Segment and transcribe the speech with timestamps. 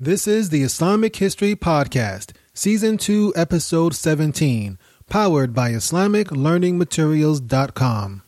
[0.00, 4.76] This is the Islamic History Podcast, Season 2, Episode 17,
[5.08, 8.22] powered by IslamicLearningMaterials.com.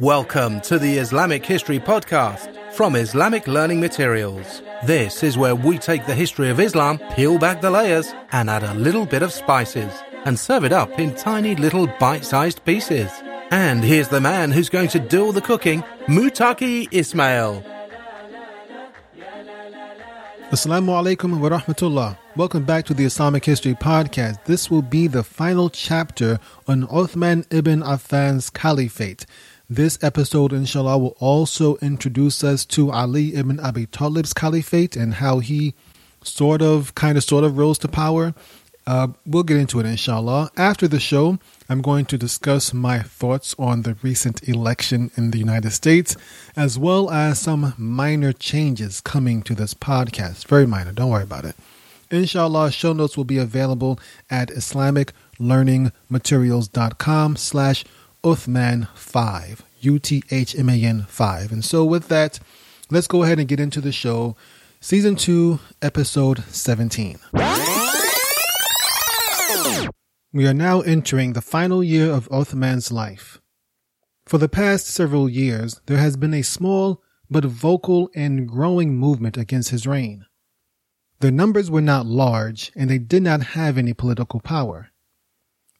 [0.00, 4.62] Welcome to the Islamic History Podcast from Islamic Learning Materials.
[4.86, 8.62] This is where we take the history of Islam, peel back the layers, and add
[8.62, 9.92] a little bit of spices,
[10.24, 13.10] and serve it up in tiny little bite sized pieces.
[13.50, 17.62] And here's the man who's going to do all the cooking, Mutaki Ismail.
[20.52, 22.18] Assalamu alaikum wa rahmatullah.
[22.36, 24.44] Welcome back to the Islamic History Podcast.
[24.44, 26.38] This will be the final chapter
[26.68, 29.24] on Uthman ibn Affan's caliphate.
[29.70, 35.38] This episode, inshallah, will also introduce us to Ali ibn Abi Talib's caliphate and how
[35.38, 35.72] he
[36.22, 38.34] sort of, kind of, sort of rose to power.
[38.86, 40.50] Uh, we'll get into it, inshallah.
[40.58, 41.38] After the show,
[41.72, 46.18] I'm going to discuss my thoughts on the recent election in the United States,
[46.54, 50.46] as well as some minor changes coming to this podcast.
[50.46, 51.56] Very minor, don't worry about it.
[52.10, 53.98] Inshallah, show notes will be available
[54.28, 57.84] at islamiclearningmaterials.com slash
[58.22, 61.52] Uthman5, U-T-H-M-A-N 5.
[61.52, 62.38] And so with that,
[62.90, 64.36] let's go ahead and get into the show.
[64.82, 67.18] Season 2, Episode 17.
[70.34, 73.42] We are now entering the final year of Uthman's life.
[74.24, 79.36] For the past several years, there has been a small but vocal and growing movement
[79.36, 80.24] against his reign.
[81.20, 84.88] Their numbers were not large and they did not have any political power.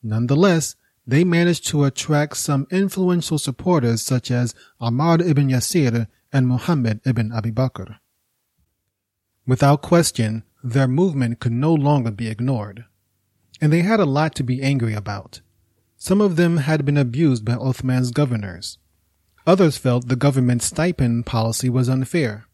[0.02, 7.00] Nonetheless, they managed to attract some influential supporters such as Ammar ibn Yasir and Muhammad
[7.06, 7.96] ibn Abi Bakr.
[9.46, 12.84] Without question, their movement could no longer be ignored
[13.62, 15.40] and they had a lot to be angry about.
[15.96, 18.78] Some of them had been abused by Uthman's governors.
[19.46, 22.46] Others felt the government's stipend policy was unfair.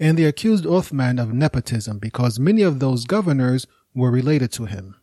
[0.00, 4.96] And they accused Uthman of nepotism because many of those governors were related to him.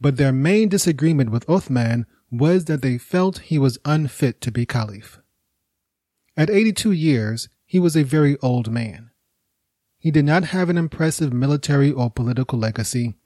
[0.00, 4.64] But their main disagreement with Uthman was that they felt he was unfit to be
[4.64, 5.20] caliph.
[6.34, 9.10] At 82 years, he was a very old man.
[9.98, 13.16] He did not have an impressive military or political legacy,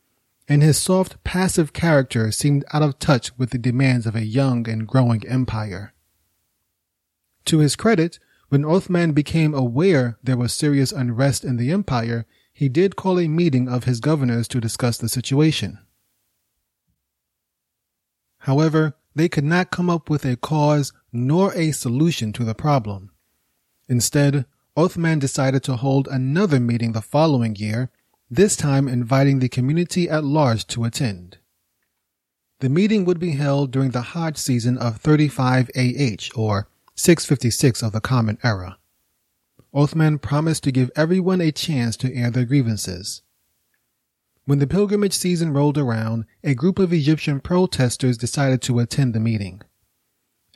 [0.49, 4.69] and his soft, passive character seemed out of touch with the demands of a young
[4.69, 5.93] and growing empire.
[7.45, 12.69] To his credit, when Uthman became aware there was serious unrest in the empire, he
[12.69, 15.79] did call a meeting of his governors to discuss the situation.
[18.41, 23.11] However, they could not come up with a cause nor a solution to the problem.
[23.89, 27.91] Instead, Uthman decided to hold another meeting the following year
[28.31, 31.39] this time inviting the community at large to attend.
[32.61, 37.93] The meeting would be held during the Hajj season of 35 AH or 656 of
[37.93, 38.79] the Common Era.
[39.75, 43.23] Uthman promised to give everyone a chance to air their grievances.
[44.45, 49.21] When the pilgrimage season rolled around, a group of Egyptian protesters decided to attend the
[49.21, 49.63] meeting.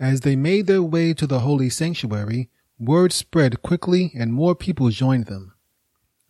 [0.00, 4.88] As they made their way to the holy sanctuary, word spread quickly and more people
[4.88, 5.51] joined them.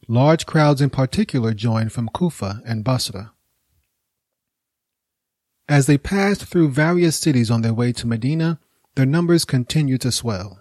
[0.09, 3.33] Large crowds in particular joined from Kufa and Basra.
[5.69, 8.59] As they passed through various cities on their way to Medina,
[8.97, 10.61] their numbers continued to swell.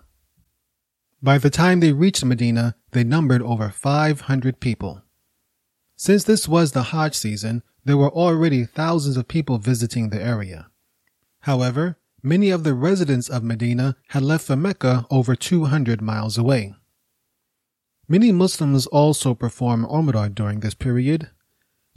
[1.24, 5.02] By the time they reached Medina, they numbered over 500 people.
[5.96, 10.70] Since this was the Hajj season, there were already thousands of people visiting the area.
[11.42, 16.76] However, many of the residents of Medina had left for Mecca over 200 miles away.
[18.08, 21.30] Many Muslims also perform Umrah during this period.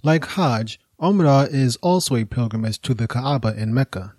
[0.03, 4.15] Like Hajj, Umrah is also a pilgrimage to the Kaaba in Mecca.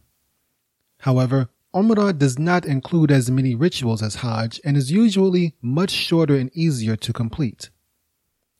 [0.99, 6.35] However, Umrah does not include as many rituals as Hajj and is usually much shorter
[6.35, 7.69] and easier to complete.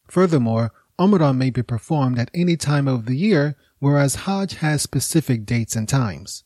[0.08, 5.46] Furthermore, Umrah may be performed at any time of the year, whereas Hajj has specific
[5.46, 6.44] dates and times.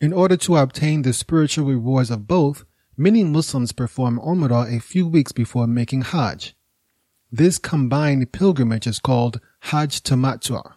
[0.00, 2.64] In order to obtain the spiritual rewards of both,
[3.00, 6.56] Many Muslims perform Umrah a few weeks before making Hajj.
[7.30, 10.72] This combined pilgrimage is called Hajj Tamattu'.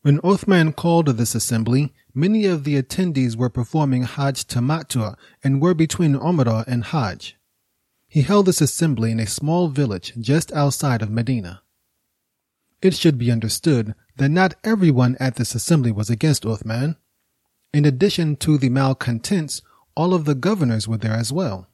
[0.00, 5.74] When Uthman called this assembly, many of the attendees were performing Hajj Tamattu' and were
[5.74, 7.36] between Umrah and Hajj.
[8.08, 11.60] He held this assembly in a small village just outside of Medina.
[12.80, 16.96] It should be understood that not everyone at this assembly was against Uthman.
[17.74, 19.60] In addition to the malcontents,
[19.96, 21.68] all of the governors were there as well.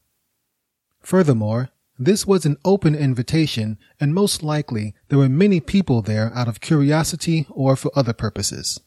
[1.00, 6.48] Furthermore, this was an open invitation, and most likely there were many people there out
[6.48, 8.80] of curiosity or for other purposes.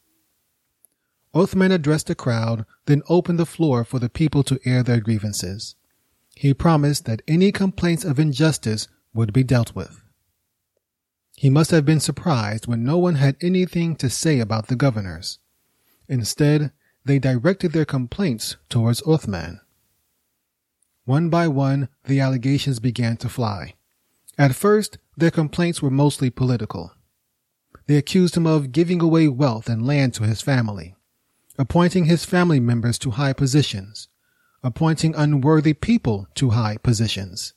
[1.33, 5.75] Uthman addressed the crowd, then opened the floor for the people to air their grievances.
[6.35, 10.01] he promised that any complaints of injustice would be dealt with.
[11.35, 15.39] He must have been surprised when no one had anything to say about the governors.
[16.07, 16.71] Instead,
[17.05, 19.59] they directed their complaints towards Uthman.
[21.05, 23.75] One by one, the allegations began to fly.
[24.37, 26.93] At first, their complaints were mostly political.
[27.87, 30.95] They accused him of giving away wealth and land to his family,
[31.57, 34.07] appointing his family members to high positions,
[34.63, 37.53] appointing unworthy people to high positions,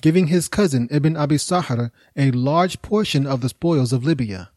[0.00, 4.50] giving his cousin Ibn Abi Sarh a large portion of the spoils of Libya,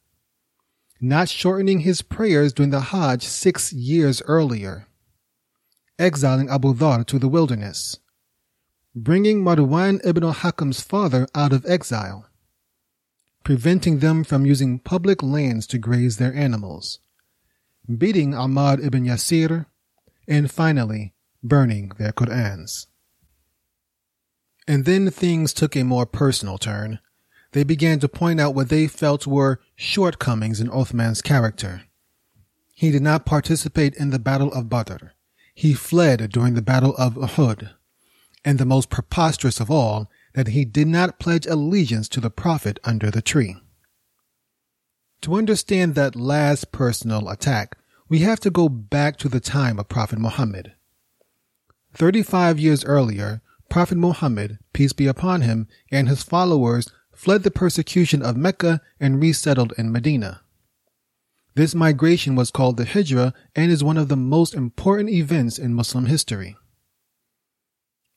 [1.00, 4.88] not shortening his prayers during the Hajj six years earlier,
[6.00, 8.00] exiling Abu Dhar to the wilderness,
[8.96, 12.26] bringing Marwan ibn al-Hakam's father out of exile,
[13.44, 17.00] preventing them from using public lands to graze their animals,
[17.98, 19.68] beating Ammar ibn Yasir,
[20.28, 22.88] and finally burning their Qur'ans.
[24.68, 27.00] And then things took a more personal turn.
[27.58, 31.86] They began to point out what they felt were shortcomings in Uthman's character.
[32.76, 35.08] He did not participate in the Battle of Badr.
[35.56, 37.72] He fled during the Battle of Uhud.
[38.46, 42.80] And the most preposterous of all, that he did not pledge allegiance to the Prophet
[42.84, 43.56] under the tree.
[45.22, 47.76] To understand that last personal attack,
[48.08, 50.74] we have to go back to the time of Prophet Muhammad.
[51.96, 58.22] 35 years earlier, Prophet Muhammad, peace be upon him, and his followers fled the persecution
[58.22, 60.42] of Mecca and resettled in Medina.
[61.56, 65.74] This migration was called the Hijra and is one of the most important events in
[65.74, 66.56] Muslim history.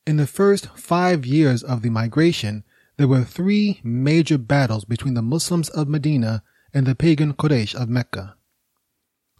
[0.07, 2.63] In the first five years of the migration,
[2.99, 6.43] there were three major battles between the Muslims of Medina
[6.75, 8.37] and the pagan Quraysh of Mecca.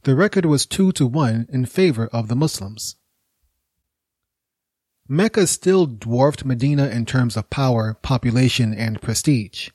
[0.05, 2.97] The record was two to one in favor of the Muslims.
[5.13, 9.71] Mecca still dwarfed Medina in terms of power, population, and prestige.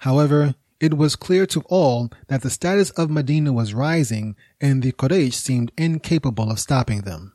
[0.00, 4.92] However, it was clear to all that the status of Medina was rising and the
[4.92, 7.32] Quraysh seemed incapable of stopping them.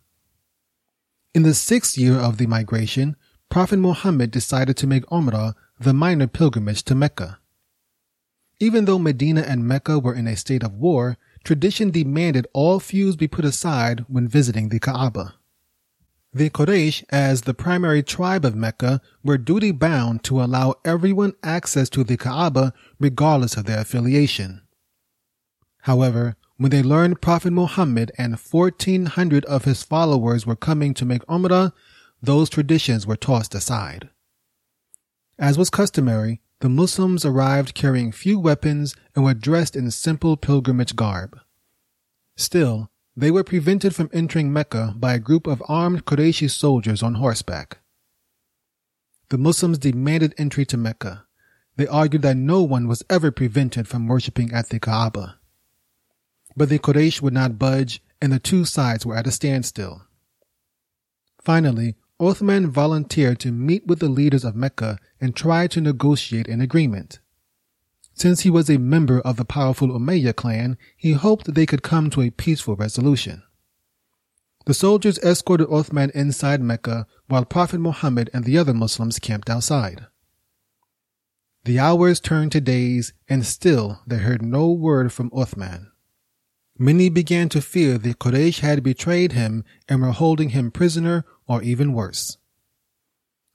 [1.34, 3.16] In the sixth year of the migration,
[3.50, 7.40] Prophet Muhammad decided to make Umrah the minor pilgrimage to Mecca.
[8.60, 13.16] Even though Medina and Mecca were in a state of war, tradition demanded all feuds
[13.16, 15.35] be put aside when visiting the Kaaba.
[16.36, 21.88] The Quraysh, as the primary tribe of Mecca, were duty bound to allow everyone access
[21.92, 24.62] to the Kaaba regardless of their affiliation.
[25.84, 31.26] However, when they learned Prophet Muhammad and 1400 of his followers were coming to make
[31.28, 31.72] Umrah,
[32.22, 34.10] those traditions were tossed aside.
[35.40, 40.98] As was customary, the Muslims arrived carrying few weapons and were dressed in simple pilgrimage
[40.98, 41.40] garb.
[42.36, 47.16] Still, they were prevented from entering Mecca by a group of armed Qurayshi soldiers on
[47.16, 47.80] horseback.
[49.30, 51.26] The Muslims demanded entry to Mecca.
[51.78, 55.40] They argued that no one was ever prevented from worshipping at the Kaaba.
[56.56, 60.04] But the Quraysh would not budge, and the two sides were at a standstill.
[61.42, 66.62] Finally, Uthman volunteered to meet with the leaders of Mecca and try to negotiate an
[66.62, 67.20] agreement.
[68.16, 72.10] Since he was a member of the powerful Umayyad clan, he hoped they could come
[72.10, 73.44] to a peaceful resolution.
[74.66, 80.08] The soldiers escorted Uthman inside Mecca while Prophet Muhammad and the other Muslims camped outside.
[81.66, 85.88] The hours turned to days, and still they heard no word from Uthman.
[86.78, 91.62] Many began to fear the Quraysh had betrayed him and were holding him prisoner or
[91.64, 92.38] even worse.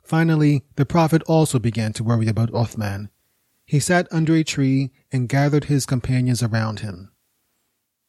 [0.03, 3.09] Finally, the Prophet also began to worry about Uthman
[3.71, 7.09] he sat under a tree and gathered his companions around him.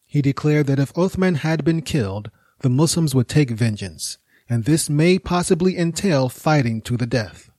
[0.08, 4.18] He declared that if Uthman had been killed, the Muslims would take vengeance,
[4.50, 7.52] and this may possibly entail fighting to the death.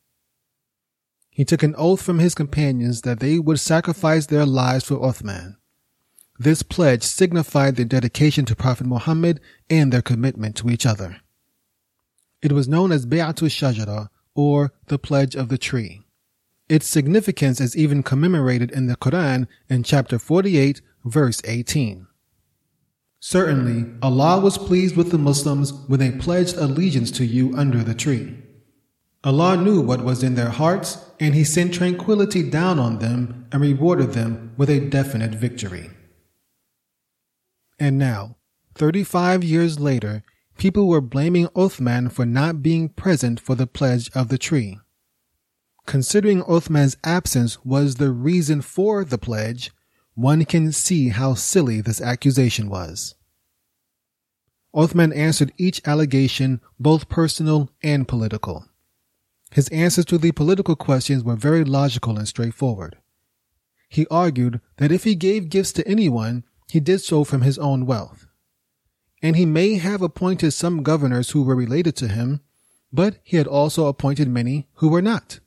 [1.31, 5.55] He took an oath from his companions that they would sacrifice their lives for Uthman.
[6.41, 9.41] This pledge signified their dedication to Prophet Muhammad
[9.71, 11.19] and their commitment to each other.
[12.43, 16.02] It was known as Bay'atul Shajara, or the Pledge of the Tree.
[16.69, 22.07] Its significance is even commemorated in the Quran in chapter 48, verse 18.
[23.21, 27.95] Certainly, Allah was pleased with the Muslims when they pledged allegiance to you under the
[27.95, 28.37] tree.
[29.25, 33.63] Allah knew what was in their hearts, and He sent tranquility down on them and
[33.63, 35.91] rewarded them with a definite victory.
[37.79, 38.37] And now,
[38.75, 40.25] 35 years later,
[40.57, 44.79] people were blaming Uthman for not being present for the pledge of the tree.
[45.87, 49.73] Considering Uthman's absence was the reason for the pledge,
[50.15, 53.15] one can see how silly this accusation was.
[54.75, 58.67] Othman answered each allegation, both personal and political.
[59.51, 62.97] His answers to the political questions were very logical and straightforward.
[63.89, 67.85] He argued that if he gave gifts to anyone, he did so from his own
[67.85, 68.27] wealth.
[69.23, 72.41] And he may have appointed some governors who were related to him,
[72.91, 75.41] but he had also appointed many who were not.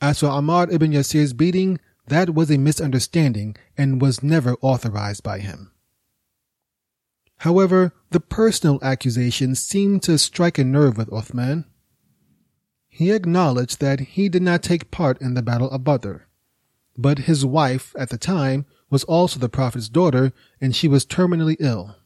[0.00, 5.40] As for Ammar ibn Yasir's beating, that was a misunderstanding and was never authorized by
[5.40, 5.72] him.
[7.38, 11.64] However, the personal accusations seemed to strike a nerve with Uthman.
[12.88, 16.16] He acknowledged that he did not take part in the Battle of Badr,
[16.96, 21.56] but his wife at the time was also the Prophet's daughter and she was terminally
[21.60, 21.96] ill.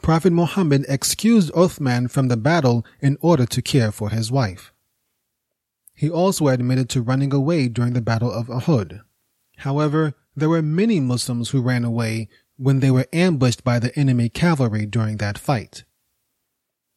[0.00, 4.72] Prophet Muhammad excused Uthman from the battle in order to care for his wife.
[5.98, 9.00] He also admitted to running away during the Battle of Uhud.
[9.56, 14.28] However, there were many Muslims who ran away when they were ambushed by the enemy
[14.28, 15.82] cavalry during that fight.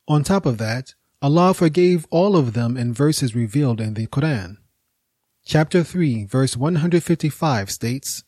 [0.08, 4.58] On top of that, Allah forgave all of them in verses revealed in the Quran.
[5.44, 8.24] Chapter 3, verse 155 states,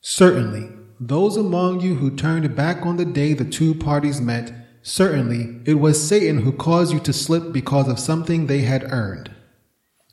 [0.00, 5.60] Certainly, those among you who turned back on the day the two parties met, certainly
[5.64, 9.30] it was Satan who caused you to slip because of something they had earned.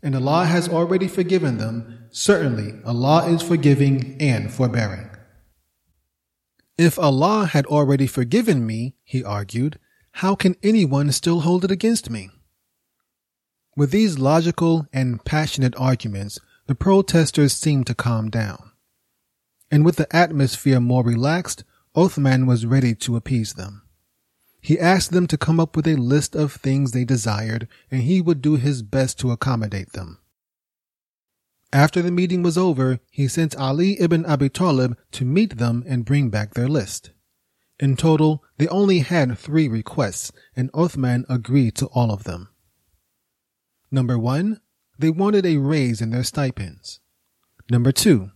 [0.03, 2.07] And Allah has already forgiven them.
[2.11, 5.09] Certainly, Allah is forgiving and forbearing.
[6.77, 9.79] If Allah had already forgiven me, he argued,
[10.11, 12.29] how can anyone still hold it against me?
[13.75, 18.71] With these logical and passionate arguments, the protesters seemed to calm down.
[19.69, 21.63] And with the atmosphere more relaxed,
[21.95, 23.86] Uthman was ready to appease them.
[24.59, 28.21] He asked them to come up with a list of things they desired, and he
[28.21, 30.19] would do his best to accommodate them.
[31.73, 36.05] After the meeting was over, he sent Ali ibn Abi Talib to meet them and
[36.05, 37.11] bring back their list.
[37.79, 42.49] In total, they only had three requests, and Uthman agreed to all of them.
[43.91, 44.61] Number one,
[44.97, 46.99] they wanted a raise in their stipends.
[47.69, 48.31] Number two,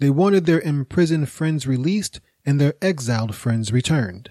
[0.00, 4.30] they wanted their imprisoned friends released and their exiled friends returned.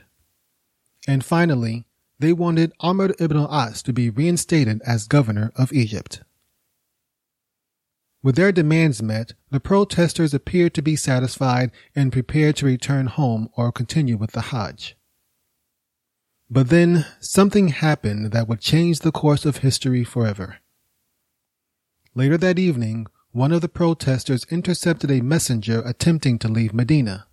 [1.08, 1.86] And finally,
[2.20, 6.22] they wanted Amr ibn al-As to be reinstated as governor of Egypt.
[8.24, 13.50] With their demands met, the protesters appeared to be satisfied and prepared to return home
[13.58, 14.96] or continue with the Hajj.
[16.50, 20.58] But then something happened that would change the course of history forever.
[22.14, 27.26] Later that evening, one of the protesters intercepted a messenger attempting to leave Medina.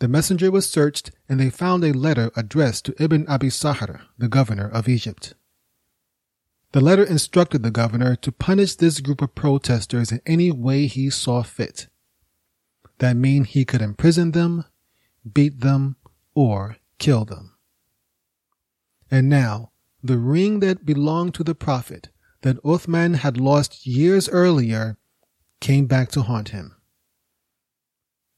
[0.00, 4.28] The messenger was searched and they found a letter addressed to Ibn Abi Sarh, the
[4.28, 5.34] governor of Egypt.
[6.72, 11.08] The letter instructed the governor to punish this group of protesters in any way he
[11.10, 11.86] saw fit.
[12.98, 14.64] That mean he could imprison them,
[15.32, 15.96] beat them,
[16.34, 17.56] or kill them.
[19.10, 19.70] And now,
[20.02, 22.08] the ring that belonged to the prophet
[22.42, 24.96] that Uthman had lost years earlier
[25.60, 26.76] came back to haunt him.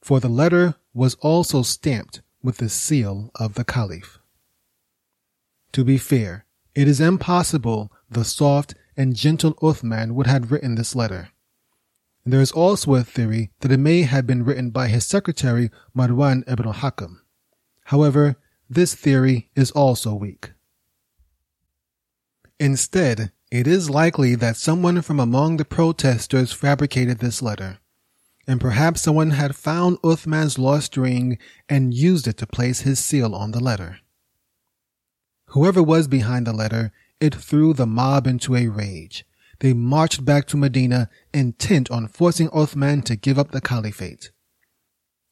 [0.03, 4.19] For the letter was also stamped with the seal of the Caliph.
[5.73, 10.97] To be fair, it is impossible the soft and gentle Uthman would have written this
[10.97, 11.29] letter.
[12.25, 16.51] There is also a theory that it may have been written by his secretary Marwan
[16.51, 17.21] ibn al-Hakam.
[17.85, 18.37] However,
[18.71, 20.53] this theory is also weak.
[22.59, 27.81] Instead, it is likely that someone from among the protesters fabricated this letter,
[28.47, 31.39] and perhaps someone had found Uthman's lost ring
[31.69, 33.99] and used it to place his seal on the letter.
[35.47, 39.25] Whoever was behind the letter it threw the mob into a rage.
[39.61, 44.31] They marched back to Medina intent on forcing Uthman to give up the caliphate.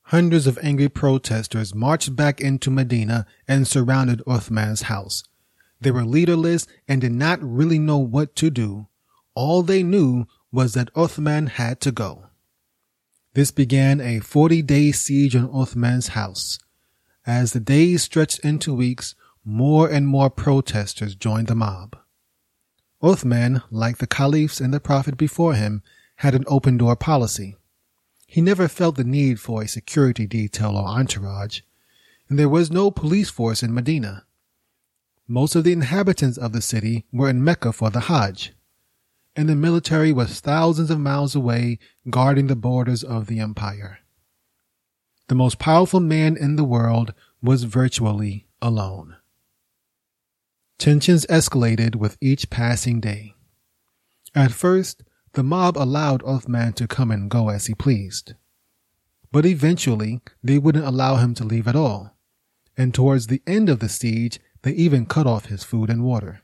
[0.08, 5.24] Hundreds of angry protesters marched back into Medina and surrounded Uthman's house.
[5.80, 8.88] They were leaderless and did not really know what to do.
[9.34, 12.23] All they knew was that Uthman had to go.
[13.34, 16.60] This began a 40 day siege on Uthman's house.
[17.26, 21.96] As the days stretched into weeks, more and more protesters joined the mob.
[23.02, 25.82] Uthman, like the caliphs and the prophet before him,
[26.16, 27.56] had an open door policy.
[28.28, 31.60] He never felt the need for a security detail or entourage,
[32.28, 34.24] and there was no police force in Medina.
[35.26, 38.52] Most of the inhabitants of the city were in Mecca for the Hajj,
[39.36, 43.98] and the military was thousands of miles away guarding the borders of the empire.
[45.28, 49.16] The most powerful man in the world was virtually alone.
[50.78, 53.34] Tensions escalated with each passing day.
[54.34, 58.34] At first, the mob allowed Uthman to come and go as he pleased.
[59.32, 62.16] But eventually, they wouldn't allow him to leave at all.
[62.76, 66.42] And towards the end of the siege, they even cut off his food and water.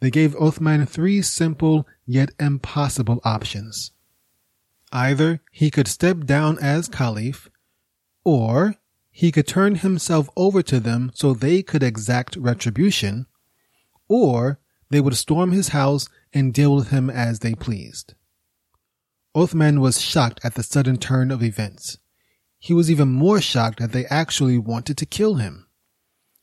[0.00, 3.92] They gave Uthman three simple yet impossible options.
[4.92, 7.48] Either he could step down as caliph,
[8.24, 8.76] or
[9.10, 13.26] he could turn himself over to them so they could exact retribution,
[14.08, 14.60] or
[14.90, 18.14] they would storm his house and deal with him as they pleased.
[19.34, 21.98] Uthman was shocked at the sudden turn of events.
[22.58, 25.65] He was even more shocked that they actually wanted to kill him.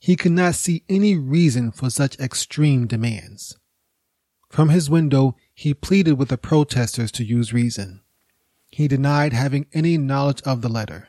[0.03, 3.57] He could not see any reason for such extreme demands.
[4.49, 8.01] From his window, he pleaded with the protesters to use reason.
[8.69, 11.07] He denied having any knowledge of the letter.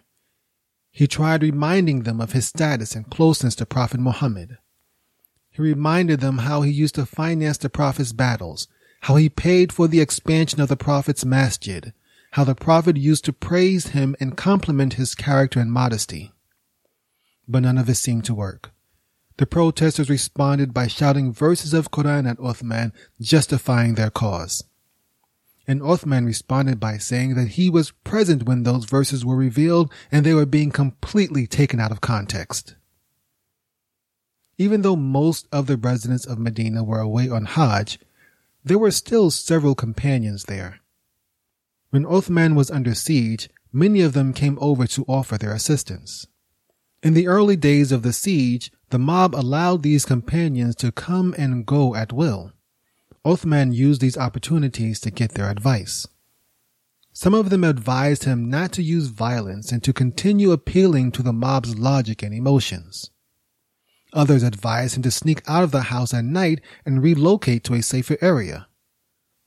[0.93, 4.59] He tried reminding them of his status and closeness to Prophet Muhammad.
[5.51, 8.69] He reminded them how he used to finance the Prophet's battles,
[9.01, 11.93] how he paid for the expansion of the Prophet's masjid,
[12.31, 16.31] how the Prophet used to praise him and compliment his character and modesty.
[17.49, 18.71] But none of it seemed to work.
[19.37, 24.63] The protesters responded by shouting verses of Quran at Uthman, justifying their cause.
[25.67, 30.25] And Uthman responded by saying that he was present when those verses were revealed and
[30.25, 32.77] they were being completely taken out of context.
[34.57, 37.99] Even though most of the residents of Medina were away on Hajj,
[38.63, 40.81] there were still several companions there.
[41.91, 46.27] When Uthman was under siege, many of them came over to offer their assistance.
[47.05, 51.67] In the early days of the siege, the mob allowed these companions to come and
[51.67, 52.53] go at will.
[53.27, 56.07] Uthman used these opportunities to get their advice.
[57.13, 61.35] Some of them advised him not to use violence and to continue appealing to the
[61.35, 63.11] mob's logic and emotions.
[64.15, 67.83] Others advised him to sneak out of the house at night and relocate to a
[67.83, 68.67] safer area.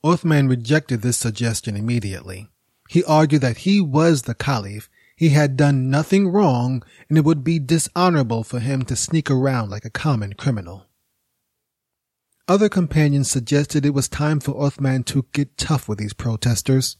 [0.04, 2.50] Uthman rejected this suggestion immediately.
[2.88, 4.88] He argued that he was the caliph,
[5.18, 9.68] he had done nothing wrong, and it would be dishonorable for him to sneak around
[9.68, 10.86] like a common criminal.
[12.46, 16.98] Other companions suggested it was time for Uthman to get tough with these protesters.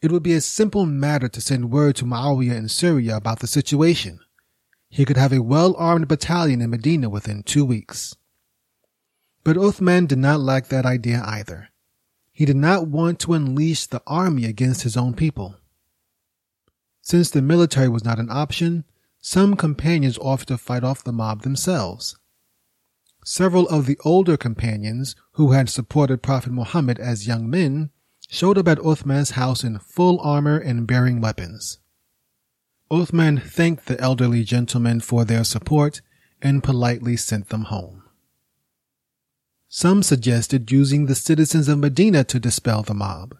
[0.00, 3.46] It would be a simple matter to send word to Muawiyah in Syria about the
[3.46, 4.20] situation
[4.88, 8.16] he could have a well-armed battalion in Medina within two weeks.
[9.44, 11.68] But Uthman did not like that idea either.
[12.32, 15.56] He did not want to unleash the army against his own people.
[17.08, 18.84] Since the military was not an option,
[19.18, 22.18] some companions offered to fight off the mob themselves.
[23.24, 27.88] Several of the older companions, who had supported Prophet Muhammad as young men,
[28.28, 31.78] showed up at Uthman's house in full armor and bearing weapons.
[32.90, 36.02] Uthman thanked the elderly gentlemen for their support
[36.42, 38.02] and politely sent them home.
[39.70, 43.34] Some suggested using the citizens of Medina to dispel the mob.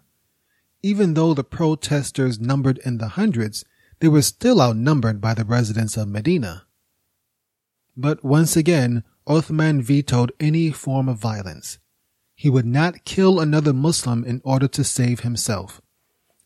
[0.81, 3.65] Even though the protesters numbered in the hundreds,
[3.99, 6.65] they were still outnumbered by the residents of Medina.
[7.97, 11.79] But once again, Uthman vetoed any form of violence.
[12.35, 15.81] He would not kill another Muslim in order to save himself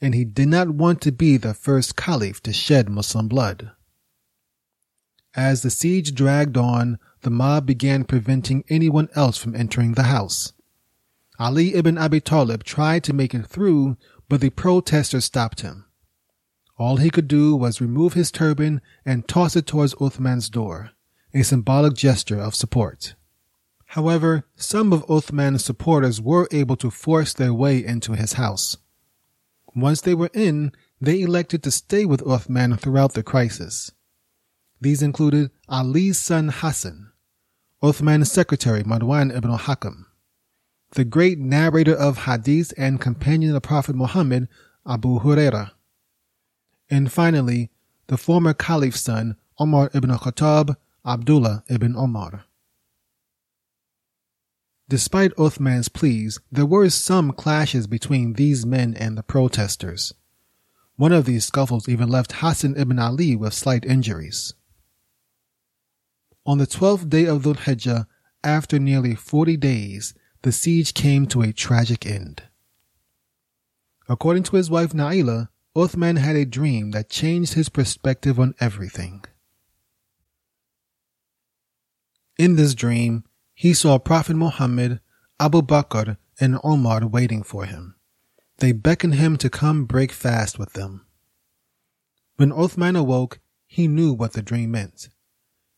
[0.03, 3.71] and he did not want to be the first caliph to shed Muslim blood.
[5.33, 10.51] As the siege dragged on, the mob began preventing anyone else from entering the house.
[11.39, 13.95] Ali ibn Abi Talib tried to make it through,
[14.33, 15.85] but the protesters stopped him.
[16.79, 20.89] All he could do was remove his turban and toss it towards Uthman's door,
[21.35, 23.13] a symbolic gesture of support.
[23.85, 28.77] However, some of Uthman's supporters were able to force their way into his house.
[29.75, 33.91] Once they were in, they elected to stay with Uthman throughout the crisis.
[34.81, 37.11] These included Ali's son Hassan,
[37.83, 40.02] Uthman's secretary Marwan ibn al-Hakam,
[40.93, 44.47] the great narrator of hadith and companion of Prophet Muhammad,
[44.87, 45.71] Abu Huraira,
[46.89, 47.71] and finally,
[48.07, 50.75] the former caliph's son, Omar ibn al-Khattab,
[51.05, 52.45] Abdullah ibn Omar.
[54.87, 60.13] Despite Uthman's pleas, there were some clashes between these men and the protesters.
[60.95, 64.53] One of these scuffles even left Hassan ibn Ali with slight injuries.
[66.45, 68.05] On the twelfth day of Dhul Hijjah,
[68.43, 72.43] after nearly forty days, the siege came to a tragic end.
[74.09, 79.23] According to his wife Naila, Uthman had a dream that changed his perspective on everything.
[82.37, 84.99] In this dream, he saw Prophet Muhammad,
[85.39, 87.95] Abu Bakr, and Omar waiting for him.
[88.57, 91.05] They beckoned him to come break fast with them.
[92.35, 95.07] When Uthman awoke, he knew what the dream meant.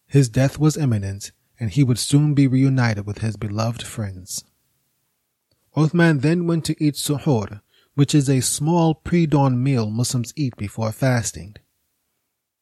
[0.07, 4.43] His death was imminent, and he would soon be reunited with his beloved friends.
[5.75, 7.61] Uthman then went to eat suhoor,
[7.95, 11.55] which is a small pre-dawn meal Muslims eat before fasting.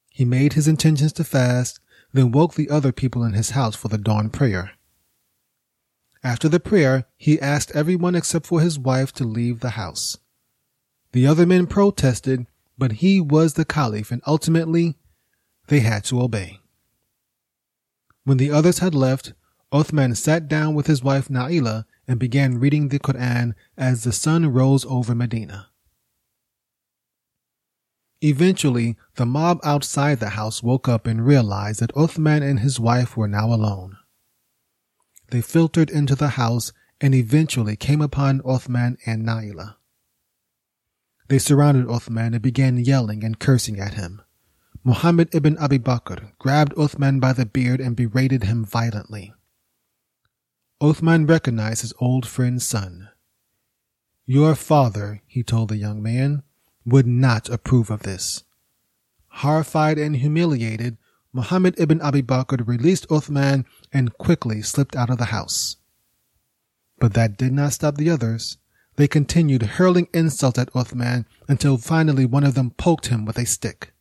[0.10, 1.80] He made his intentions to fast,
[2.12, 4.72] then woke the other people in his house for the dawn prayer.
[6.24, 10.18] After the prayer, he asked everyone except for his wife to leave the house.
[11.12, 12.48] The other men protested,
[12.78, 14.96] but he was the caliph and ultimately
[15.68, 16.60] they had to obey.
[18.24, 19.34] When the others had left,
[19.72, 24.52] Uthman sat down with his wife Naila and began reading the Quran as the sun
[24.52, 25.70] rose over Medina.
[28.22, 33.18] Eventually, the mob outside the house woke up and realized that Uthman and his wife
[33.18, 33.98] were now alone.
[35.30, 39.76] They filtered into the house and eventually came upon Uthman and Naila.
[41.28, 44.22] They surrounded Uthman and began yelling and cursing at him.
[44.86, 49.34] Muhammad ibn Abi Bakr grabbed Uthman by the beard and berated him violently.
[50.82, 53.10] Uthman recognized his old friend's son.
[54.26, 56.44] Your father, he told the young man,
[56.86, 58.44] would not approve of this.
[59.28, 60.98] Horrified and humiliated,
[61.34, 65.78] Muhammad ibn Abi Bakr released Uthman and quickly slipped out of the house.
[67.00, 68.58] But that did not stop the others.
[68.96, 73.46] They continued hurling insults at Uthman until finally one of them poked him with a
[73.46, 73.92] stick.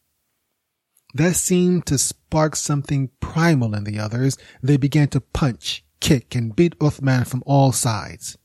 [1.14, 4.36] That seemed to spark something primal in the others.
[4.62, 8.36] They began to punch, kick, and beat Uthman from all sides.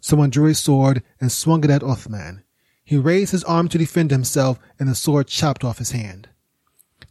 [0.00, 2.42] Someone drew his sword and swung it at Uthman.
[2.84, 6.28] He raised his arm to defend himself, and the sword chopped off his hand.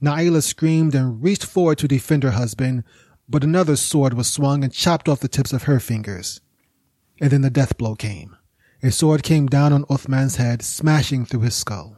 [0.02, 2.84] Naila screamed and reached forward to defend her husband,
[3.28, 6.42] but another sword was swung and chopped off the tips of her fingers.
[7.20, 8.36] And then the death blow came.
[8.82, 11.98] A sword came down on Uthman's head, smashing through his skull.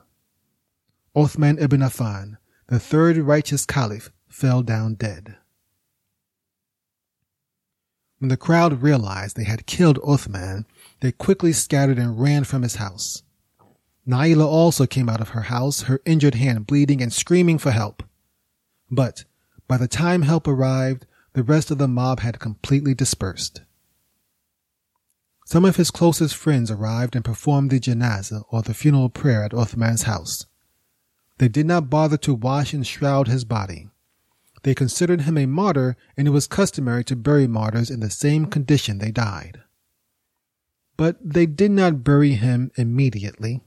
[1.16, 2.38] Uthman ibn Affan,
[2.68, 5.36] the third righteous caliph, fell down dead.
[8.20, 10.66] When the crowd realized they had killed Uthman,
[11.02, 13.22] they quickly scattered and ran from his house.
[14.08, 18.04] Naila also came out of her house, her injured hand bleeding and screaming for help.
[18.90, 19.26] But
[19.68, 23.62] by the time help arrived, the rest of the mob had completely dispersed.
[25.46, 29.52] Some of his closest friends arrived and performed the janazah or the funeral prayer at
[29.52, 30.46] Uthman's house.
[31.38, 33.90] They did not bother to wash and shroud his body.
[34.68, 38.48] They considered him a martyr and it was customary to bury martyrs in the same
[38.48, 39.62] condition they died.
[40.98, 43.62] But they did not bury him immediately.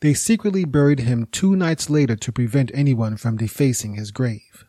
[0.00, 4.66] They secretly buried him two nights later to prevent anyone from defacing his grave.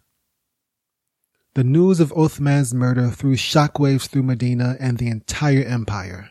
[1.54, 6.30] The news of Uthman's murder threw shockwaves through Medina and the entire empire.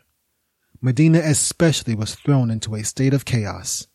[0.80, 3.86] Medina especially was thrown into a state of chaos.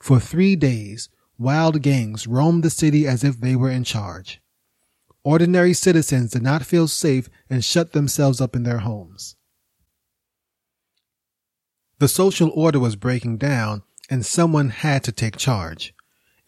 [0.00, 1.08] For three days,
[1.40, 4.40] wild gangs roamed the city as if they were in charge.
[5.24, 9.36] Ordinary citizens did not feel safe and shut themselves up in their homes.
[11.98, 15.94] The social order was breaking down, and someone had to take charge.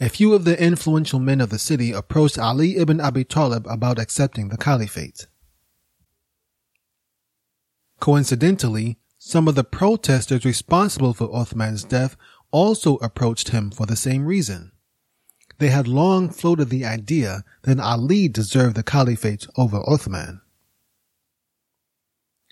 [0.00, 3.98] A few of the influential men of the city approached Ali ibn Abi Talib about
[3.98, 5.26] accepting the caliphate.
[8.00, 12.16] Coincidentally, some of the protesters responsible for Uthman's death
[12.50, 14.72] also approached him for the same reason.
[15.62, 20.40] They had long floated the idea that Ali deserved the caliphate over Uthman.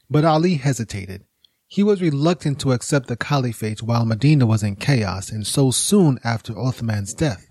[0.09, 1.25] But Ali hesitated
[1.66, 6.20] he was reluctant to accept the caliphate while Medina was in chaos and so soon
[6.23, 7.49] after Uthman's death.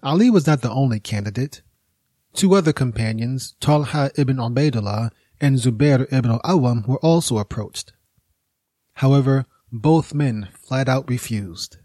[0.00, 1.62] Ali was not the only candidate.
[2.34, 7.92] Two other companions, Talha ibn Ubaidullah and Zubair ibn al-Awwam were also approached.
[8.92, 11.78] However, both men flat out refused.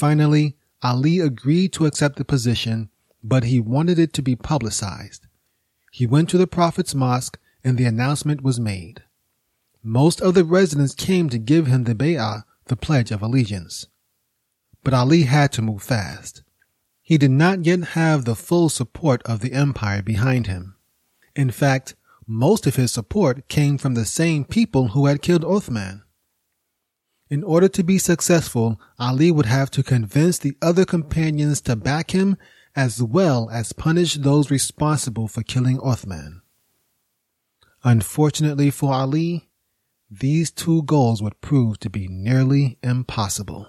[0.00, 2.88] Finally, Ali agreed to accept the position,
[3.22, 5.26] but he wanted it to be publicized.
[5.92, 9.02] He went to the Prophet's mosque and the announcement was made.
[9.82, 13.88] Most of the residents came to give him the bay'ah, the pledge of allegiance.
[14.82, 16.44] But Ali had to move fast.
[17.02, 20.76] He did not yet have the full support of the empire behind him.
[21.36, 21.94] In fact,
[22.26, 26.04] most of his support came from the same people who had killed Uthman.
[27.30, 32.10] In order to be successful, Ali would have to convince the other companions to back
[32.10, 32.36] him
[32.74, 36.40] as well as punish those responsible for killing Uthman.
[37.84, 39.48] Unfortunately for Ali,
[40.10, 43.68] these two goals would prove to be nearly impossible.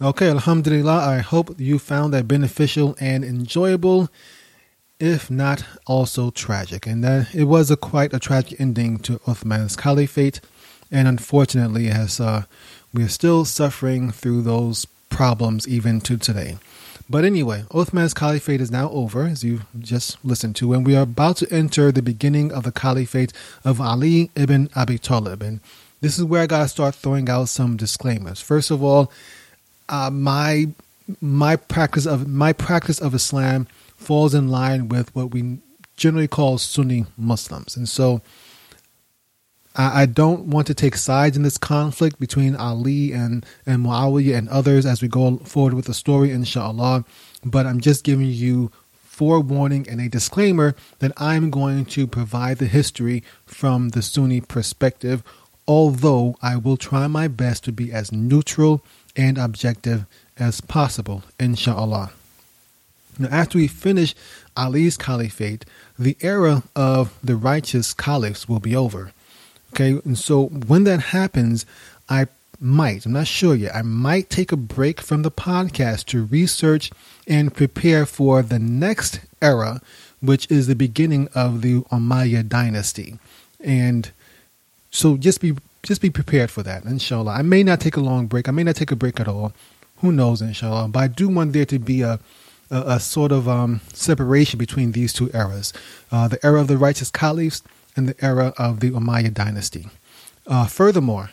[0.00, 4.08] Okay, Alhamdulillah, I hope you found that beneficial and enjoyable,
[4.98, 6.86] if not also tragic.
[6.86, 10.40] And that it was a quite a tragic ending to Uthman's caliphate,
[10.90, 12.44] and unfortunately, as uh,
[12.92, 16.58] we are still suffering through those problems even to today.
[17.08, 21.02] But anyway, Uthman's caliphate is now over, as you just listened to, and we are
[21.02, 23.32] about to enter the beginning of the caliphate
[23.64, 25.40] of Ali ibn Abi Talib.
[25.40, 25.60] And
[26.00, 28.40] this is where I gotta start throwing out some disclaimers.
[28.40, 29.12] First of all,
[29.88, 30.68] uh, my
[31.20, 33.68] my practice of my practice of Islam
[34.06, 35.58] falls in line with what we
[35.96, 37.76] generally call Sunni Muslims.
[37.76, 38.22] And so
[39.74, 44.48] I, don't want to take sides in this conflict between Ali and, and Muawiyah and
[44.48, 47.04] others as we go forward with the story, inshallah.
[47.44, 52.66] But I'm just giving you forewarning and a disclaimer that I'm going to provide the
[52.66, 55.24] history from the Sunni perspective,
[55.66, 58.84] although I will try my best to be as neutral
[59.16, 60.06] and objective
[60.38, 62.12] as possible, inshallah.
[63.18, 64.14] Now, after we finish
[64.56, 65.64] Ali's caliphate,
[65.98, 69.12] the era of the righteous caliphs will be over.
[69.72, 71.66] Okay, and so when that happens,
[72.08, 72.26] I
[72.60, 76.90] might, I'm not sure yet, I might take a break from the podcast to research
[77.26, 79.80] and prepare for the next era,
[80.20, 83.18] which is the beginning of the Umayyad dynasty.
[83.60, 84.10] And
[84.90, 87.32] so just be just be prepared for that, inshallah.
[87.32, 89.52] I may not take a long break, I may not take a break at all.
[89.98, 90.88] Who knows, inshallah.
[90.88, 92.18] But I do want there to be a
[92.70, 95.72] a, a sort of um, separation between these two eras
[96.10, 97.62] uh, the era of the righteous caliphs
[97.96, 99.88] and the era of the Umayyad dynasty.
[100.46, 101.30] Uh, furthermore,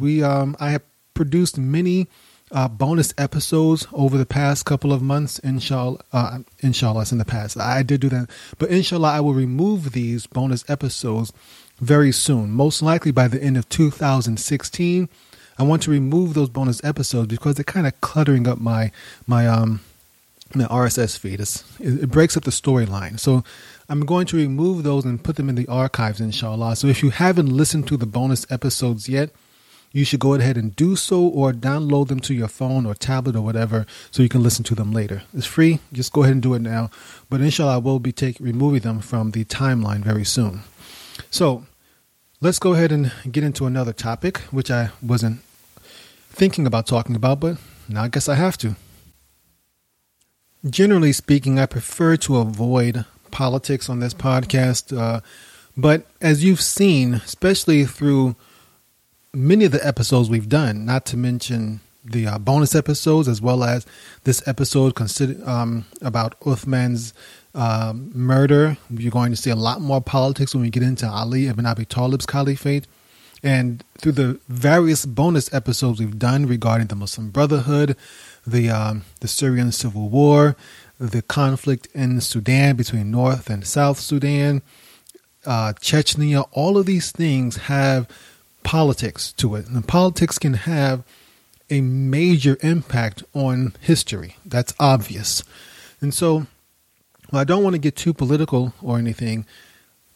[0.00, 0.82] we um, I have
[1.14, 2.08] produced many
[2.50, 5.38] uh, bonus episodes over the past couple of months.
[5.40, 7.58] Inshallah, uh, inshallah, in the past.
[7.58, 11.32] I did do that, but inshallah, I will remove these bonus episodes
[11.80, 12.50] very soon.
[12.50, 15.08] Most likely by the end of 2016.
[15.58, 18.90] I want to remove those bonus episodes because they're kind of cluttering up my
[19.26, 19.80] my um
[20.54, 21.40] my RSS feed.
[21.40, 23.18] It's, it breaks up the storyline.
[23.18, 23.44] So
[23.88, 26.76] I'm going to remove those and put them in the archives, inshallah.
[26.76, 29.30] So if you haven't listened to the bonus episodes yet,
[29.92, 33.36] you should go ahead and do so or download them to your phone or tablet
[33.36, 35.22] or whatever so you can listen to them later.
[35.34, 35.80] It's free.
[35.92, 36.90] Just go ahead and do it now.
[37.28, 40.62] But inshallah, I will be take, removing them from the timeline very soon.
[41.30, 41.64] So
[42.40, 45.40] let's go ahead and get into another topic, which I wasn't
[46.30, 48.76] thinking about talking about, but now I guess I have to.
[50.68, 54.96] Generally speaking, I prefer to avoid politics on this podcast.
[54.96, 55.20] Uh,
[55.76, 58.36] but as you've seen, especially through
[59.34, 63.64] many of the episodes we've done, not to mention the uh, bonus episodes, as well
[63.64, 63.86] as
[64.24, 67.12] this episode consider, um, about Uthman's
[67.54, 71.48] uh, murder, you're going to see a lot more politics when we get into Ali
[71.48, 72.86] ibn Abi Talib's caliphate.
[73.42, 77.96] And through the various bonus episodes we've done regarding the Muslim Brotherhood,
[78.46, 80.56] the um, the Syrian civil war,
[80.98, 84.62] the conflict in Sudan between North and South Sudan,
[85.44, 88.08] uh, Chechnya, all of these things have
[88.62, 89.68] politics to it.
[89.68, 91.02] And politics can have
[91.70, 94.36] a major impact on history.
[94.44, 95.42] That's obvious.
[96.00, 96.46] And so,
[97.30, 99.46] well, I don't want to get too political or anything.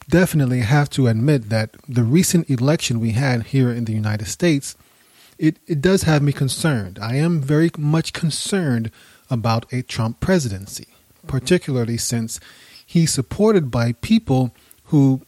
[0.08, 4.76] Definitely have to admit that the recent election we had here in the United States
[5.38, 6.98] it, it does have me concerned.
[7.00, 8.90] I am very much concerned
[9.30, 11.28] about a Trump presidency, mm-hmm.
[11.28, 12.40] particularly since
[12.84, 15.22] he's supported by people who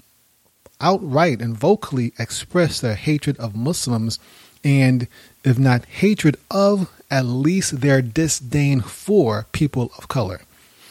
[0.80, 4.18] outright and vocally express their hatred of Muslims
[4.64, 5.08] and,
[5.44, 10.42] if not hatred of, at least their disdain for people of color.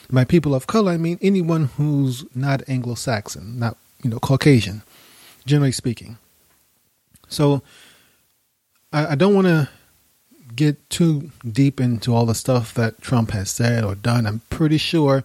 [0.10, 4.82] By people of color, I mean anyone who's not Anglo Saxon, not, you know, Caucasian,
[5.46, 6.18] generally speaking.
[7.28, 7.62] So,
[8.92, 9.70] I, I don't want to
[10.56, 14.26] get too deep into all the stuff that Trump has said or done.
[14.26, 15.24] I'm pretty sure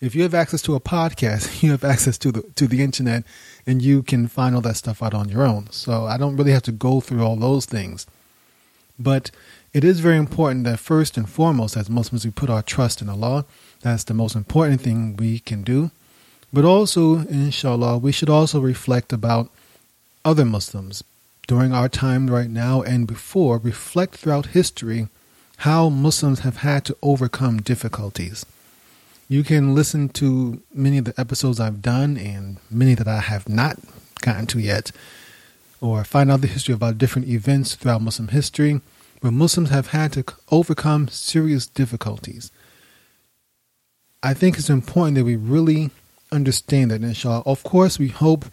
[0.00, 3.24] if you have access to a podcast, you have access to the to the internet,
[3.66, 5.70] and you can find all that stuff out on your own.
[5.70, 8.06] So I don't really have to go through all those things.
[8.98, 9.30] But
[9.72, 13.08] it is very important that first and foremost, as Muslims, we put our trust in
[13.08, 13.44] Allah.
[13.80, 15.90] That's the most important thing we can do.
[16.52, 19.50] But also, inshallah, we should also reflect about
[20.24, 21.02] other Muslims,
[21.46, 25.08] during our time right now and before reflect throughout history
[25.58, 28.44] how Muslims have had to overcome difficulties.
[29.28, 33.48] You can listen to many of the episodes I've done and many that I have
[33.48, 33.78] not
[34.20, 34.90] gotten to yet,
[35.80, 38.80] or find out the history about different events throughout Muslim history
[39.20, 42.52] where Muslims have had to overcome serious difficulties.
[44.22, 45.90] I think it's important that we really
[46.30, 47.42] understand that, inshallah.
[47.46, 48.46] Of course, we hope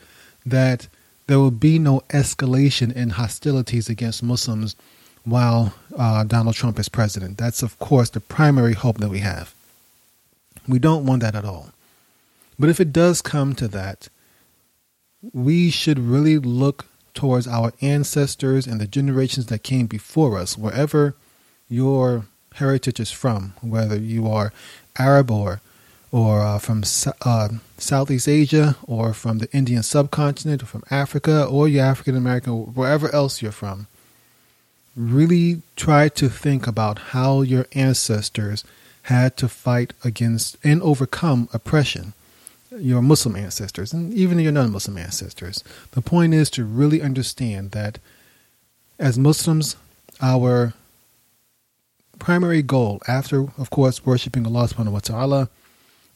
[0.45, 0.87] that
[1.31, 4.75] there will be no escalation in hostilities against Muslims
[5.23, 7.37] while uh, Donald Trump is president.
[7.37, 9.55] That's, of course, the primary hope that we have.
[10.67, 11.71] We don't want that at all.
[12.59, 14.09] But if it does come to that,
[15.31, 21.15] we should really look towards our ancestors and the generations that came before us, wherever
[21.69, 24.51] your heritage is from, whether you are
[24.99, 25.61] Arab or
[26.11, 26.83] or uh, from
[27.21, 32.73] uh, Southeast Asia or from the Indian subcontinent or from Africa or you're African American,
[32.73, 33.87] wherever else you're from,
[34.95, 38.63] really try to think about how your ancestors
[39.03, 42.13] had to fight against and overcome oppression.
[42.77, 45.63] Your Muslim ancestors and even your non Muslim ancestors.
[45.91, 47.99] The point is to really understand that
[48.97, 49.75] as Muslims,
[50.21, 50.73] our
[52.19, 55.49] primary goal, after, of course, worshiping Allah subhanahu wa ta'ala,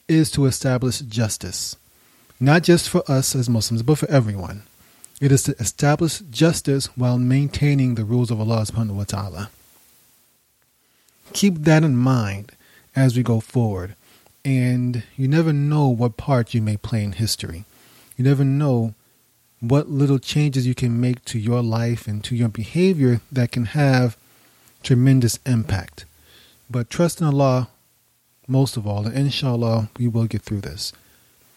[0.08, 1.76] is to establish justice.
[2.40, 4.64] Not just for us as Muslims, but for everyone.
[5.22, 9.50] It is to establish justice while maintaining the rules of Allah subhanahu wa ta'ala.
[11.34, 12.52] Keep that in mind
[12.96, 13.96] as we go forward.
[14.44, 17.64] And you never know what part you may play in history.
[18.18, 18.94] You never know
[19.60, 23.66] what little changes you can make to your life and to your behavior that can
[23.66, 24.18] have
[24.84, 26.06] tremendous impact.
[26.70, 27.70] But trust in Allah
[28.48, 30.92] most of all, and inshallah, we will get through this.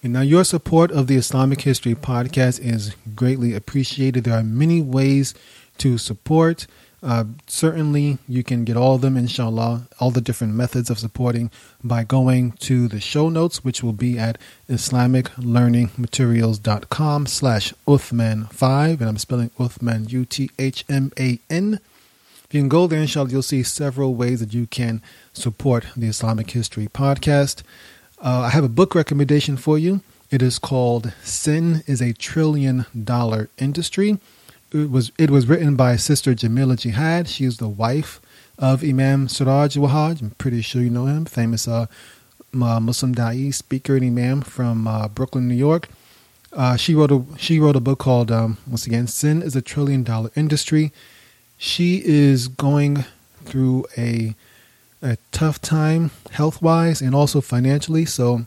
[0.03, 4.25] And now, your support of the Islamic History Podcast is greatly appreciated.
[4.25, 5.35] There are many ways
[5.79, 6.69] to support.
[7.03, 11.51] Uh, certainly, you can get all of them, inshallah, all the different methods of supporting
[11.83, 19.19] by going to the show notes, which will be at islamiclearningmaterials.com slash Uthman5, and I'm
[19.19, 21.81] spelling Uthman, U-T-H-M-A-N.
[22.49, 25.03] If you can go there, inshallah, you'll see several ways that you can
[25.35, 27.63] support the Islamic History Podcast.
[28.25, 30.01] Uh, I have a book recommendation for you.
[30.31, 34.19] It is called Sin is a Trillion Dollar Industry.
[34.73, 37.29] It was it was written by Sister Jamila Jihad.
[37.29, 38.19] She is the wife
[38.59, 40.23] of Imam Siraj Wahaj.
[40.23, 41.85] I'm pretty sure you know him, famous uh,
[42.55, 45.91] Muslim Da'i speaker and Imam from uh, Brooklyn, New York.
[46.55, 49.61] Uh, she wrote a she wrote a book called um, once again Sin is a
[49.61, 50.93] Trillion Dollar Industry
[51.59, 53.05] she is going
[53.45, 54.35] through a
[55.01, 58.05] a tough time health wise and also financially.
[58.05, 58.47] So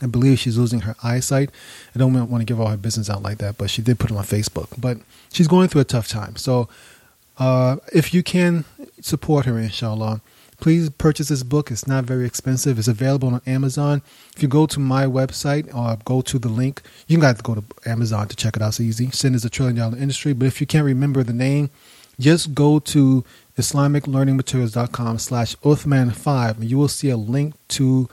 [0.00, 1.50] I believe she's losing her eyesight.
[1.94, 4.10] I don't want to give all her business out like that, but she did put
[4.10, 4.68] it on Facebook.
[4.78, 4.98] But
[5.32, 6.36] she's going through a tough time.
[6.36, 6.68] So
[7.38, 8.64] uh, if you can
[9.00, 10.22] support her, inshallah,
[10.58, 11.70] please purchase this book.
[11.70, 12.78] It's not very expensive.
[12.78, 14.00] It's available on Amazon.
[14.34, 17.42] If you go to my website or go to the link, you can have to
[17.42, 18.68] go to Amazon to check it out.
[18.68, 19.10] It's easy.
[19.10, 20.32] Sin is a trillion dollar industry.
[20.32, 21.68] But if you can't remember the name,
[22.20, 23.24] just go to
[23.58, 28.08] islamiclearningmaterials.com slash Uthman5 and you will see a link to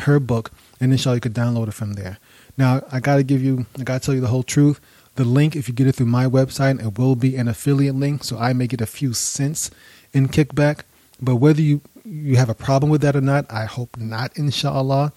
[0.00, 2.18] her book and inshallah you could download it from there.
[2.56, 4.80] Now, I got to give you, I got to tell you the whole truth.
[5.14, 8.24] The link, if you get it through my website, it will be an affiliate link,
[8.24, 9.70] so I may get a few cents
[10.12, 10.80] in kickback.
[11.20, 15.12] But whether you, you have a problem with that or not, I hope not, inshallah.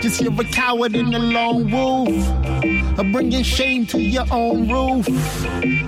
[0.00, 2.08] Just you're a coward in the lone wolf.
[2.08, 5.08] Uh, of bringing shame to your own roof.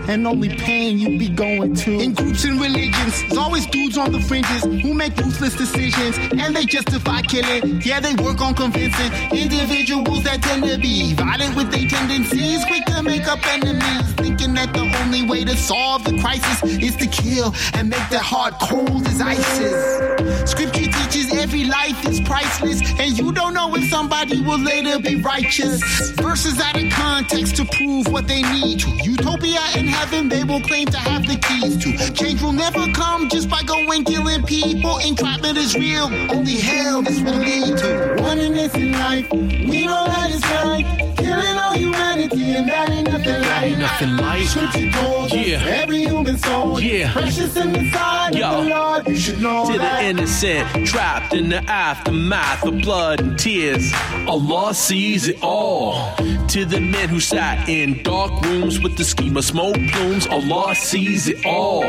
[0.09, 1.99] And only pain you be going to.
[2.01, 6.17] In groups and religions, there's always dudes on the fringes who make ruthless decisions.
[6.41, 7.81] And they justify killing.
[7.83, 12.65] Yeah, they work on convincing individuals that tend to be violent with their tendencies.
[12.65, 14.26] Quick to make up enemies.
[14.67, 18.55] That the only way to solve the crisis is to kill and make their heart
[18.61, 20.51] cold as ISIS.
[20.51, 25.23] Scripture teaches every life is priceless, and you don't know if somebody will later be
[25.23, 25.81] righteous.
[26.17, 28.91] Verses out of context to prove what they need to.
[29.05, 32.13] Utopia in heaven, they will claim to have the keys to.
[32.15, 34.99] Change will never come just by going killing people.
[34.99, 38.17] Entrapment is real, only hell this will lead to.
[38.21, 41.06] One in this life, we that it's right.
[41.27, 43.63] Killing all humanity, and that ain't nothing That like.
[43.71, 44.47] ain't nothing like.
[44.47, 45.83] Scripture Yeah.
[45.83, 47.13] every human soul Yeah.
[47.13, 48.51] precious in the sight Yo.
[48.63, 49.09] the Lord.
[49.09, 50.01] You should know To that.
[50.03, 53.93] the innocent, trapped in the aftermath of blood and tears,
[54.27, 56.15] Allah sees it all.
[56.55, 60.75] To the men who sat in dark rooms with the scheme of smoke plumes, Allah
[60.75, 61.83] sees it all.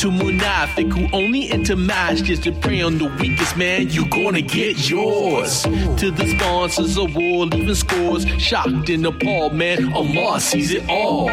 [0.00, 4.88] To Munafiq who only enter masjids to pray on the weakest man, you gonna get
[4.90, 5.62] yours.
[6.00, 8.24] To the sponsors of war, leaving scores
[8.62, 11.26] shocked and appalled, man, Allah sees it all.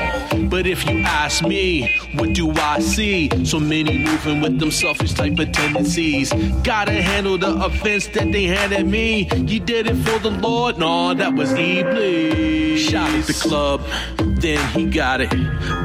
[0.49, 3.29] But if you ask me, what do I see?
[3.45, 6.31] So many moving with them selfish type of tendencies.
[6.63, 9.29] Gotta handle the offense that they had at me.
[9.35, 10.77] You did it for the Lord?
[10.77, 12.79] No, that was Iblis.
[12.79, 13.81] Shot at the club,
[14.17, 15.29] then he got it.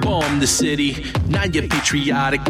[0.03, 2.43] Bomb the city, now you're patriotic.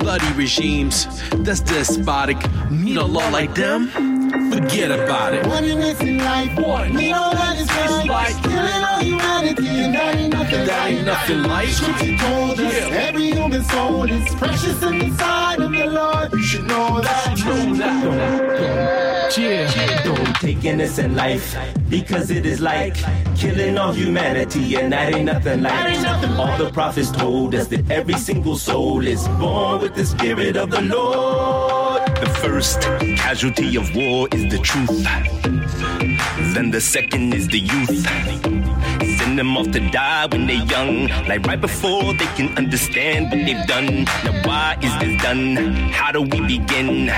[0.00, 1.06] Bloody regimes,
[1.44, 2.38] that's despotic.
[2.70, 4.11] Need a law like them?
[4.32, 5.46] Forget about it.
[5.46, 6.58] One in this in life.
[6.58, 6.94] One.
[6.94, 8.08] We know that it's It's right.
[8.08, 11.68] like- killing all humanity, and that ain't nothing That ain't nothing like.
[11.68, 13.06] Scripture told us Yeah.
[13.08, 16.32] every human soul is precious in the sight of the Lord.
[16.32, 17.38] You should know that.
[17.44, 19.36] Know that.
[19.38, 20.02] Yeah.
[20.04, 21.56] Don't take innocent life
[21.88, 22.96] because it is like
[23.36, 25.84] killing all humanity, and that ain't nothing like.
[25.94, 30.04] ain't nothing all the prophets told us that every single soul is born with the
[30.06, 31.81] spirit of the Lord.
[32.22, 32.80] The first
[33.16, 35.02] casualty of war is the truth.
[36.54, 38.06] Then the second is the youth.
[39.18, 43.44] Send them off to die when they're young, like right before they can understand what
[43.44, 44.04] they've done.
[44.22, 45.56] Now, why is this done?
[45.90, 47.10] How do we begin?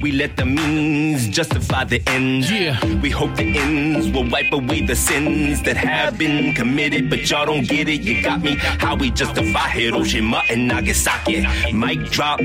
[0.00, 2.50] We let the means justify the ends.
[2.50, 2.78] Yeah.
[3.02, 7.44] We hope the ends will wipe away the sins that have been committed, but y'all
[7.46, 8.00] don't get it.
[8.00, 8.54] You got me.
[8.56, 11.46] How we justify Hiroshima and Nagasaki.
[11.72, 12.40] Mic drop,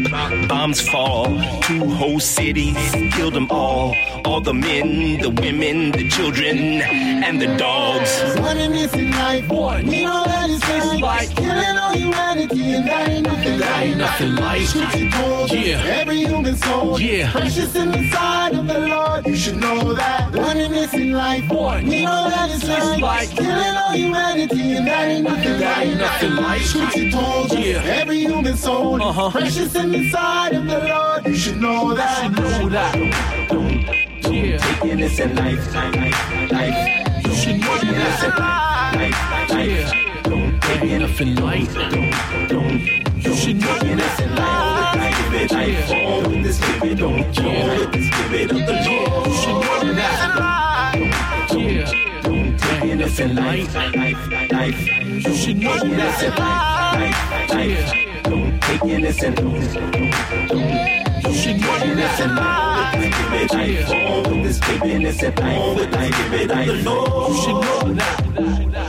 [0.49, 1.25] bombs fall.
[1.61, 2.75] Two whole cities
[3.13, 3.95] killed them all.
[4.25, 8.11] All the men, the women, the children, and the dogs.
[8.39, 9.47] One in this life.
[9.47, 9.85] One.
[9.87, 11.01] We know that it's It's right.
[11.01, 14.61] like- killing all humanity, and that ain't nothing That ain't nothing like.
[14.67, 15.99] Scripture told Yeah.
[15.99, 17.31] every human soul Yeah.
[17.31, 19.25] precious in the sight of the Lord.
[19.27, 20.31] You should know that.
[20.33, 21.47] One in this in life.
[21.49, 21.85] One.
[21.85, 25.99] We know that it's It's like- killing all humanity, and that ain't nothing That ain't
[25.99, 26.61] nothing like.
[26.61, 27.81] Scripture told Yeah.
[28.01, 29.29] every human soul Uh-huh.
[29.31, 31.25] precious in the sight of the Lord.
[31.27, 32.23] You should know that.
[32.23, 32.95] You should Know that.
[34.31, 34.57] Yeah.
[34.57, 37.25] Take innocent life, life, life.
[37.25, 38.93] You should know Innocent that.
[38.95, 39.91] life, life, life.
[39.91, 40.04] Don't
[40.73, 41.73] innocent nothing like.
[42.49, 42.81] Don't,
[43.23, 45.89] You should know innocent life, life, give it life.
[45.89, 46.21] Yeah.
[46.21, 49.27] Born with the spirit, don't born with the spirit of the Lord.
[49.27, 50.19] You should know that.
[51.51, 52.21] Yeah.
[52.21, 54.87] Don't take innocent life, life, life.
[55.27, 56.39] You should know that.
[56.39, 58.23] life, life, life.
[58.23, 59.39] Don't take innocent.
[59.39, 59.61] You
[61.41, 62.19] should know that.
[62.35, 64.29] life, give it life.
[64.29, 68.84] With the spirit, innocent life, spirit of the You should know that.